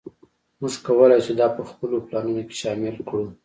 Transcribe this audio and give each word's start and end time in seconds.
موږ 0.59 0.73
کولی 0.85 1.19
شو 1.25 1.33
دا 1.41 1.47
په 1.55 1.61
خپلو 1.69 1.95
پلانونو 2.07 2.41
کې 2.47 2.55
شامل 2.61 2.95
کړو 3.07 3.27